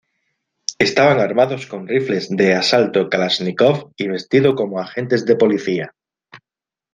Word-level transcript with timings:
Estaban 0.79 1.19
armados 1.19 1.67
con 1.67 1.87
rifles 1.87 2.25
de 2.39 2.55
asalto 2.55 3.07
Kalashnikov 3.07 3.93
y 3.97 4.07
vestidos 4.07 4.55
como 4.55 4.79
agentes 4.79 5.27
de 5.27 5.35
policía. 5.35 5.93